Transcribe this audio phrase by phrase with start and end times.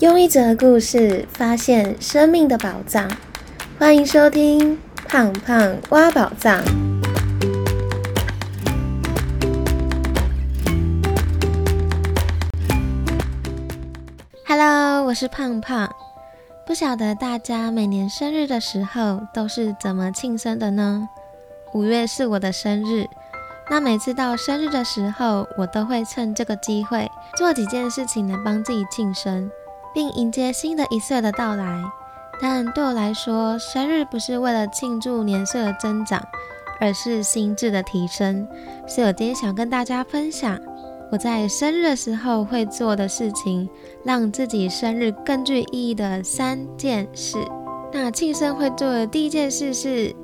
[0.00, 3.06] 用一则故事发现生命的宝藏，
[3.78, 4.74] 欢迎收听
[5.06, 6.58] 《胖胖挖宝藏》。
[14.46, 15.94] Hello，我是胖胖。
[16.66, 21.06] 不晓得大家每年生日的时候都是怎么庆生的呢？
[21.74, 23.06] 五月是我的生日，
[23.68, 27.06] 那每次到生日的时候，我都会趁这个机会
[27.36, 29.50] 做几件事情来帮自己庆生。
[29.94, 31.82] 并迎接新的一岁的到来。
[32.40, 36.22] 但对我来说，生日不是为了庆祝年岁的增长，
[36.80, 38.48] 而是心智的提升。
[38.86, 40.58] 所以我今天想跟大家分享
[41.12, 43.68] 我在生日的时候会做的事情，
[44.04, 47.36] 让自己生日更具意义的三件事。
[47.92, 50.14] 那庆生会做的第一件事是，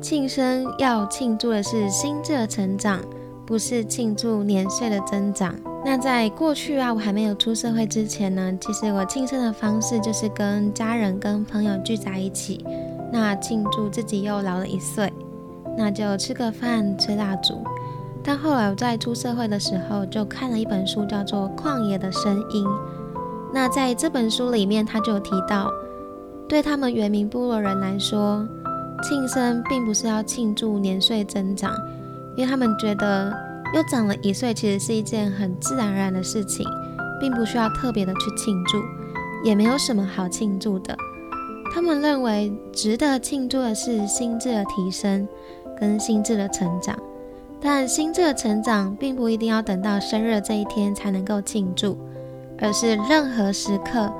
[0.00, 3.00] 庆生要庆祝的是心智的成长，
[3.46, 5.54] 不是庆祝年岁的增长。
[5.84, 12.64] 那在过去啊，我还没有出社会之前呢，其实我庆生的方式就是跟家人、跟朋友聚在一起，
[13.12, 15.12] 那庆祝自己又老了一岁，
[15.76, 17.62] 那就吃个饭、吹蜡烛。
[18.22, 22.64] 但后来我在出社会的时候，就看了一本书，叫做《旷野的声音》。
[23.52, 25.68] 那在这本书里面，他就提到，
[26.48, 28.46] 对他们原民部落人来说，
[29.02, 31.74] 庆生并不是要庆祝年岁增长，
[32.36, 33.36] 因为他们觉得。
[33.74, 36.66] 又长了一岁，其实是一件很自然而然的事情，
[37.18, 38.82] 并不需要特别的去庆祝，
[39.42, 40.94] 也没有什么好庆祝的。
[41.74, 45.26] 他们认为值得庆祝的是心智的提升
[45.80, 46.98] 跟心智的成长，
[47.62, 51.96] 但心智的成长并不一定要等到生日这一天才能够庆祝，
[52.58, 54.12] 而是任何时刻，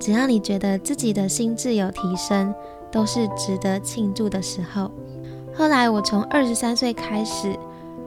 [0.00, 2.54] 只要你觉得自己的心智有提升，
[2.90, 4.90] 都是值得庆祝的时候。
[5.54, 7.54] 后来我从二十三岁开始。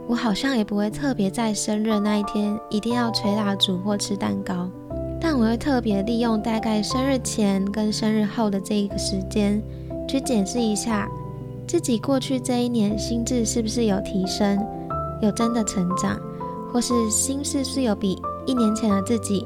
[0.08, 4.70] 我好像也不会特别在生日那一天一定要吹蜡烛或吃蛋糕，
[5.20, 9.62] 但我会特别利用大概生日前跟生日后的这一个时间，
[10.08, 11.10] 去检视一下
[11.68, 14.58] 自己过去这一年心智是不是有提升，
[15.22, 16.18] 有真的成长，
[16.72, 19.46] 或是心事是有比一年前的自己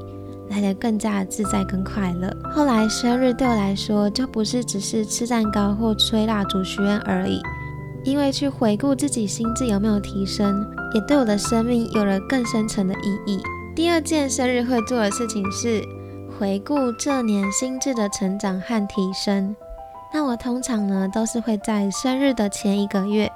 [0.52, 2.32] 来的更加自在跟快乐。
[2.54, 7.42] 后来生日对我来说就不是只是吃蛋糕或吹蜡烛许愿而已。
[8.04, 13.42] 因为去回顾自己心智有没有提升，也对我的生命有了更深层的意义。
[13.76, 15.84] 第二件生日会做的事情是
[16.38, 19.56] 回顾这年心智的成长和提升。
[20.14, 23.32] 那我通常呢都是会在生日的前一个月，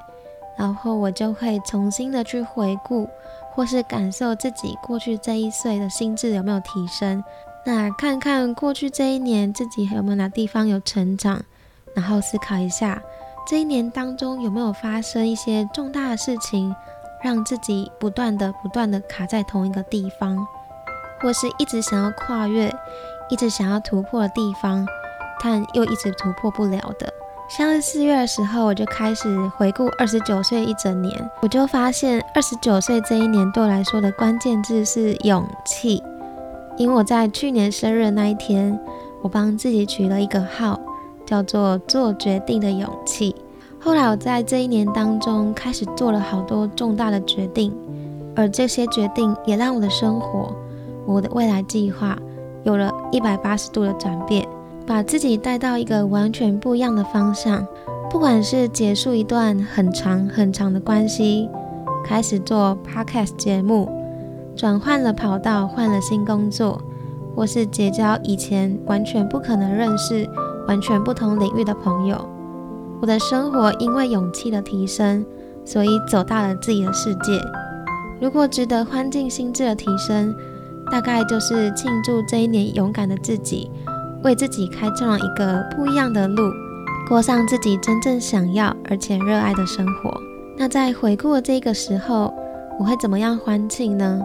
[0.57, 3.07] 然后我就会重新的去回顾，
[3.53, 7.23] 或是感受自己过去这一岁的心智有没有提升。
[7.65, 11.41] 那看看过去这一年自己有没有哪地方有成长，
[11.93, 13.01] 然后思考一下。
[13.45, 16.75] 这一年当中有没有发生一些重大的事情，
[17.23, 20.35] 让自己不断的、不断的卡在同一个地方，
[21.21, 22.73] 或是一直想要跨越、
[23.29, 24.83] 一直想要突破的地方，
[25.43, 27.13] 但又一直突破不了的？
[27.47, 36.01] 像是四月的时候，我就开始回顾二十九岁一整年，我就发现二十九岁这一年对我来说的关键字是勇气，
[36.77, 38.79] 因为我在去年生日那一天，
[39.21, 40.79] 我帮自己取了一个号。
[41.25, 43.35] 叫做做决定的勇气。
[43.79, 47.71] 后来我在这一年当中开始做了好多重大的决定，
[48.35, 50.55] 而这些决定也让我的生活、
[51.05, 52.17] 我的未来计划
[52.63, 54.47] 有了一百八十度的转变，
[54.87, 57.65] 把自己带到一个完全不一样的方向。
[58.09, 61.49] 不管是结束一段很长很长的关系，
[62.03, 63.87] 开始做 podcast 节目，
[64.55, 66.81] 转换了跑道，换了新工作，
[67.35, 70.27] 或是结交以前完全不可能认识。
[70.67, 72.27] 完全不同领域的朋友，
[73.01, 75.25] 我的生活因为勇气的提升，
[75.63, 77.39] 所以走到了自己的世界。
[78.19, 80.33] 如果值得欢庆心智的提升，
[80.91, 83.69] 大概就是庆祝这一年勇敢的自己，
[84.23, 86.49] 为自己开创了一个不一样的路，
[87.07, 90.11] 过上自己真正想要而且热爱的生活。
[90.57, 92.33] 那在回顾这个时候，
[92.79, 94.21] 我会怎么样欢庆呢？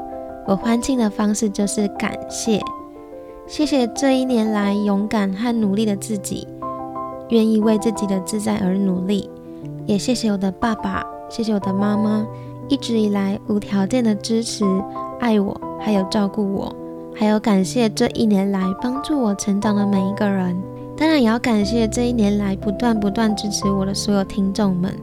[0.46, 2.60] 我欢庆的方式就是感谢。
[3.50, 6.46] 谢谢这一年来勇敢和努力的自己，
[7.30, 9.28] 愿意为自己的自在而努力。
[9.86, 12.24] 也谢谢我的爸爸，谢谢我的妈妈，
[12.68, 14.64] 一直以来无条件的支持、
[15.18, 16.72] 爱我，还有照顾我。
[17.12, 20.56] 还有感谢这一年来帮助我成长的每一个人。
[20.96, 24.94] 当然也要感谢这一年来不断不断支持我的所有听众们，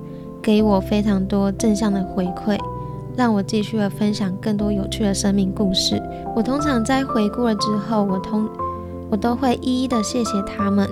[0.41, 2.57] 给我非常多正向的回馈。
[3.17, 5.99] 让我继续的分享更多有趣的生命故事。
[6.35, 8.47] 我通常在回顾了之后，我通
[9.09, 10.87] 我都会一一的谢谢他们，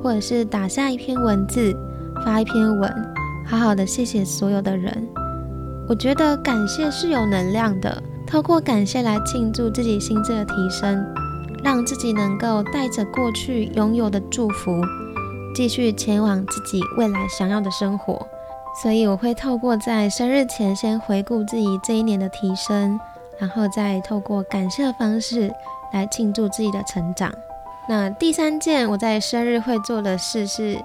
[0.00, 1.76] 或者是打下一篇文字，
[2.24, 2.94] 发一篇文，
[3.44, 5.04] 好好的谢谢所有的人。
[5.88, 11.04] 我觉得感谢是有能量的，透过感谢来庆祝自己心智的提升，
[11.64, 14.80] 让自己能够带着过去拥有的祝福，
[15.54, 18.24] 继续前往自己未来想要的生活。
[18.82, 22.98] 所以我会透过在生日前先回顾自己这一年的提升，
[23.38, 25.52] 然后再透过感谢的方式
[25.92, 27.32] 来庆祝自己的成长。
[27.88, 30.76] 那第三件我在生日会做的事是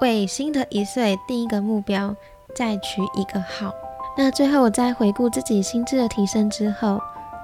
[0.00, 2.14] 为新的一岁定一个目标，
[2.56, 3.72] 再取一个号。
[4.16, 7.00] 那最后我在回顾自己心智的提升之后，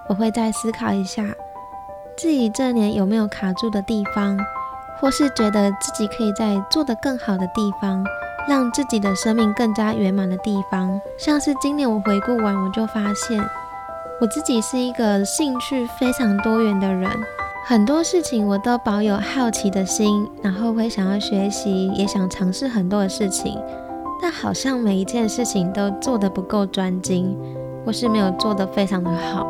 [0.09, 1.25] 我会再思考一下
[2.17, 4.37] 自己这年有没有卡住的地方，
[4.99, 8.05] 或是觉得自己可以在做得更好的地方。
[8.49, 13.39] 让自己的生命更加圆满的地方，像是今年我回顾完，我就发现
[14.23, 17.11] 我自己是一个兴趣非常多元的人，
[17.67, 23.55] 很多事情我都保有好奇的心，然后会想要学习，也想尝试很多的事情，
[24.23, 27.37] 但好像每一件事情都做得不够专精，
[27.85, 29.47] 或是没有做得非常的好，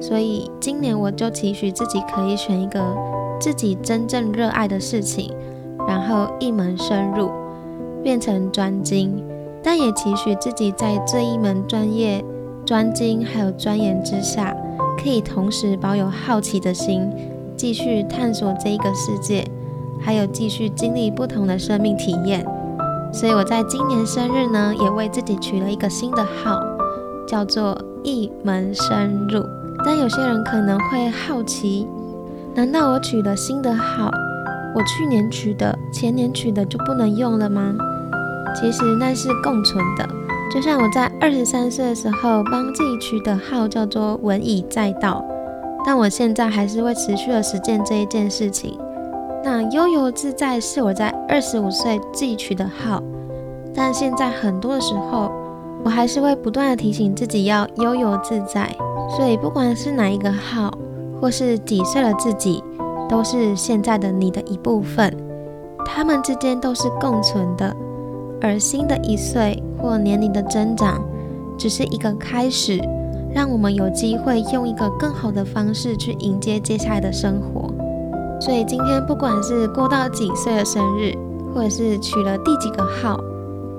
[0.00, 2.80] 所以今年我就期许自己可以选一个
[3.40, 5.34] 自己真正热爱的事情，
[5.88, 7.41] 然后一门深入。
[8.02, 9.22] 变成专精，
[9.62, 12.24] 但也期许自己在这一门专业
[12.64, 14.56] 专精还有钻研之下，
[15.02, 17.10] 可以同时保有好奇的心，
[17.56, 19.44] 继续探索这一个世界，
[20.00, 22.44] 还有继续经历不同的生命体验。
[23.12, 26.58] 所以我在今年生日呢，也为自己取了一个新的号，
[27.26, 29.44] 叫做一门深入。
[29.84, 31.86] 但有些人可能会好奇，
[32.54, 34.10] 难道我取了新的号，
[34.74, 37.74] 我去年取的、前年取的就不能用了吗？
[38.54, 40.08] 其实那是共存的，
[40.50, 45.24] 就像我在二十三岁的时候帮自己取的号叫做“文以载道”，
[45.84, 48.78] 但我现在还是会持续的实践这一件事情。
[49.42, 53.02] 那“悠游自在”是我在二十五岁自己取的号，
[53.74, 55.32] 但现在很多的时候，
[55.82, 58.70] 我还是会不断的提醒自己要悠游自在。
[59.16, 60.70] 所以不管是哪一个号，
[61.20, 62.62] 或是几岁的自己，
[63.08, 65.12] 都是现在的你的一部分，
[65.84, 67.74] 他们之间都是共存的。
[68.42, 71.00] 而新的一岁或年龄的增长，
[71.56, 72.80] 只是一个开始，
[73.32, 77.72] 让我们有机会用一个更好的方式去迎接接下来的生活。
[78.40, 81.14] 所以今天不管是过到几岁的生日，
[81.54, 83.16] 或者是取了第几个号，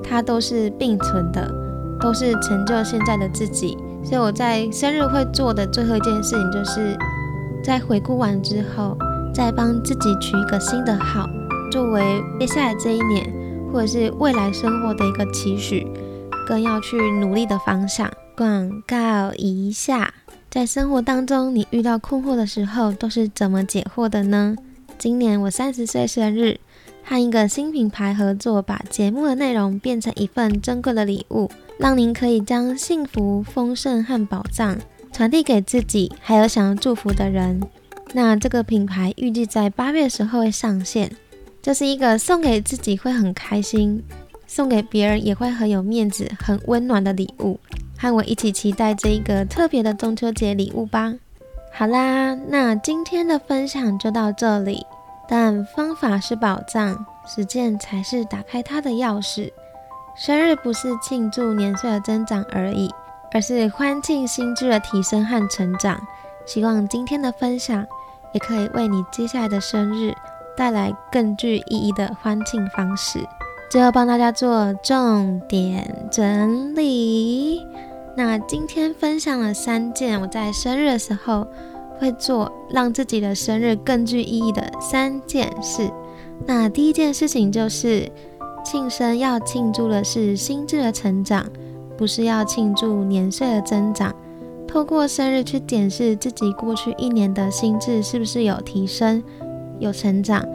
[0.01, 1.45] 它都是并存的，
[1.99, 3.77] 都是成就现在的自己。
[4.01, 6.97] 所以我在生日会做的最后一件事情，就是
[7.61, 8.97] 在回顾完之后，
[9.33, 11.27] 再帮自己取一个新的号，
[11.69, 13.42] 作为接下来这一年。
[13.73, 15.87] 或者是未来生活的一个期许，
[16.45, 18.07] 更要去努力的方向。
[18.37, 20.13] 广告一下，
[20.51, 24.55] 在生活当中，你遇到困惑的时候，都是怎么解惑的呢？
[24.99, 26.59] 今年我三十岁生日，
[27.03, 31.49] 和一个新品牌合作，把节目的内容变成一份珍贵的礼物，
[31.79, 34.77] 让您可以将幸福、丰盛和宝藏
[35.11, 37.59] 传递给自己，还有想要祝福的人。
[38.13, 41.11] 那这个品牌预计在八月时候会上线。
[41.63, 44.03] 这是一个送给自己会很开心，
[44.45, 47.57] 送给别人也会很有面子、很温暖的礼物。
[47.97, 51.13] 和我一起期待这一个特别的中秋节礼物吧。
[51.71, 54.85] 好啦，那今天的分享就到这里。
[55.25, 59.49] 但方法是宝藏，实践才是打开它的钥匙。
[60.17, 62.93] 生日不是庆祝年岁的增长而已，
[63.31, 66.05] 而是欢庆心智的提升和成长。
[66.45, 67.87] 希望今天的分享
[68.33, 70.13] 也可以为你接下来的生日。
[70.55, 73.19] 带来更具意义的欢庆方式。
[73.69, 77.61] 最后帮大家做重点整理。
[78.15, 81.47] 那今天分享了三件我在生日的时候
[81.97, 85.89] 会做，让自己的生日更具意义的三件事。
[86.45, 88.11] 那第一件事情就是
[88.63, 91.43] 庆生要庆祝的是心智的成长，
[91.97, 94.13] 不是要庆祝年岁的增长。
[94.67, 99.23] 透过生日去检视自己过去一年的心智是不是有提升。
[99.79, 100.45] 有成长，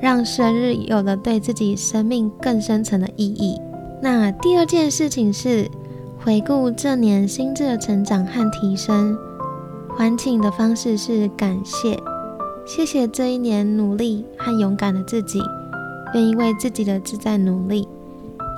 [0.00, 3.60] 让生日有了对自己生命更深层的意义。
[4.00, 5.70] 那第二件事情是
[6.18, 9.16] 回顾这年心智的成长和提升，
[9.96, 11.98] 还请的方式是感谢，
[12.66, 15.40] 谢谢这一年努力和勇敢的自己，
[16.14, 17.86] 愿意为自己的自在努力，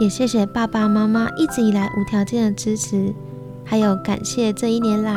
[0.01, 3.15] 也谢谢爸爸妈妈一直以来无条件的支持，
[3.65, 5.15] 还有感谢这一年来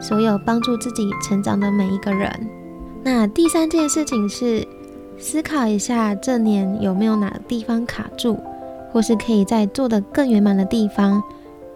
[0.00, 2.30] 所有帮助自己成长的每一个人。
[3.04, 4.66] 那第三件事情是
[5.18, 8.38] 思考一下这年有没有哪个地方卡住，
[8.90, 11.22] 或是可以在做的更圆满的地方，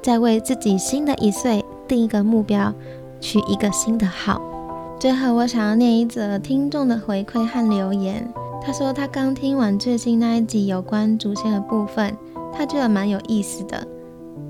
[0.01, 2.73] 再为自己新的一岁定一个目标，
[3.21, 4.41] 取一个新的号。
[4.99, 8.27] 最后，我想要念一则听众的回馈和留言。
[8.65, 12.17] 他说他刚听完最新那一集有关祖先的部分，
[12.55, 13.87] 他觉得蛮有意思的。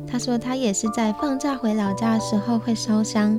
[0.06, 3.38] 他说他也是在放假回老家的时候会烧香，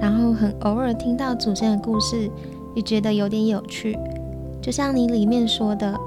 [0.00, 2.30] 然后很偶尔听到祖先的故事。
[2.76, 3.98] 也觉得有点有趣。
[4.62, 5.98] 就像你里面说的，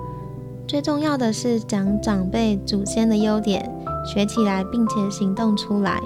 [0.68, 3.70] 最重要的是讲长辈祖先的优点，
[4.06, 6.00] 学起来并且行动出来。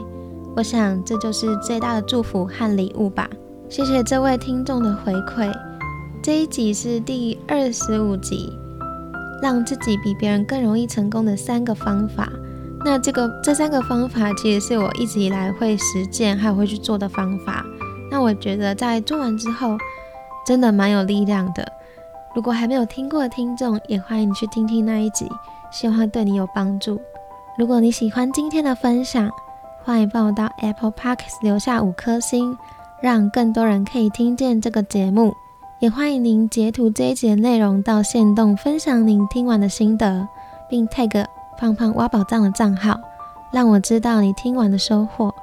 [0.55, 3.29] 我想这就是最大的祝福和礼物吧。
[3.69, 5.51] 谢谢这位听众的回馈。
[6.21, 8.53] 这一集是第二十五集，
[9.41, 12.31] 让自己比别人更容易成功的三个方法。
[12.85, 17.65] 那这个这三个方法其实是我一直以来会实践还有会去做的方法。
[18.11, 19.75] 那我觉得在做完之后，
[20.45, 21.65] 真的蛮有力量的。
[22.35, 25.29] 如果还没有听过的听众，也欢迎你去听听那一集，
[25.71, 26.99] 希望会对你有帮助。
[27.57, 29.29] 如果你喜欢今天的分享，
[29.83, 32.57] 欢迎帮我到 Apple Podcast 留下五颗星，
[33.01, 35.33] 让更多人可以听见这个节目。
[35.79, 40.27] 也欢迎您截图这一集的内容到线动分享您听完的心得，
[40.69, 41.25] 并 tag。
[41.55, 42.99] 胖胖挖宝藏的账号，
[43.51, 45.33] 让我知道你听完的收获。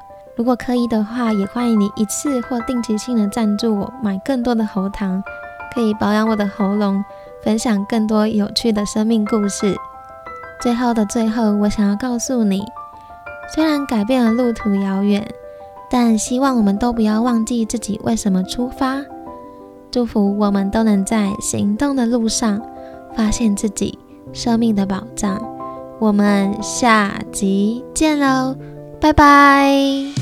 [0.40, 5.22] 如果可以的话，也欢迎你一次或定期性的赞助我，买更多的喉糖，
[5.74, 7.04] 可以保养我的喉咙，
[7.44, 9.76] 分享更多有趣的生命故事。
[10.58, 12.64] 最后的最后，我想要告诉你，
[13.54, 15.30] 虽然改变了路途遥远，
[15.90, 18.96] 但希望我们都不要忘记自己为什么出发。
[19.90, 22.58] 祝福我们都能在行动的路上，
[23.14, 23.98] 发现自己
[24.32, 25.38] 生命的宝藏。
[25.98, 28.56] 我们下集见喽，
[28.98, 30.19] 拜拜。